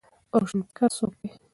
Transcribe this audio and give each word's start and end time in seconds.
روشنفکر 0.39 0.89
څوک 0.97 1.11
دی؟ 1.19 1.27